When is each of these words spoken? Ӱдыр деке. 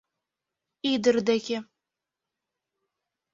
Ӱдыр 0.91 1.15
деке. 1.27 1.57